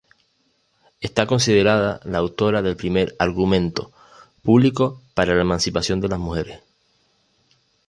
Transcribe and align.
Está 0.99 1.27
considerada 1.27 1.99
la 2.05 2.17
autora 2.17 2.63
del 2.63 2.75
primer 2.75 3.15
argumento 3.19 3.91
público 4.41 4.99
para 5.13 5.35
la 5.35 5.41
emancipación 5.43 6.01
de 6.01 6.07
las 6.07 6.17
mujeres. 6.19 6.59